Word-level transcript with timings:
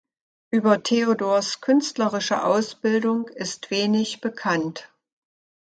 Über 0.49 0.81
Theodors 0.81 1.61
künstlerische 1.61 2.43
Ausbildung 2.43 3.27
ist 3.27 3.69
wenig 3.69 4.19
bekannt. 4.19 4.91